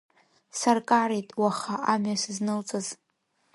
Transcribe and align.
Саркареит 0.59 1.29
уаха 1.41 1.75
амҩа 1.93 2.15
сызнылҵаз. 2.21 2.87